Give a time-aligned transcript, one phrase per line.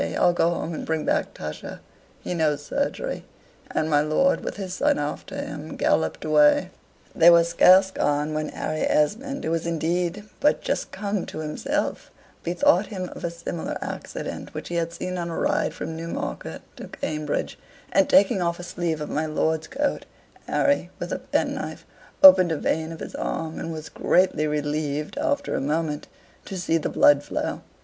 [0.17, 1.79] I'll go home and bring back Tusher;
[2.21, 3.23] he knows surgery,"
[3.69, 6.71] and my lord, with his son after him, galloped away.
[7.13, 12.09] They were scarce gone when Harry Esmond, who was indeed but just come to himself,
[12.41, 16.63] bethought him of a similar accident which he had seen on a ride from Newmarket
[16.77, 17.59] to Cambridge,
[17.91, 20.07] and taking off a sleeve of my lord's coat,
[20.47, 21.85] Harry, with a penknife,
[22.23, 26.07] opened a vein of his arm, and was greatly relieved, after a moment,
[26.45, 27.61] to see the blood flow.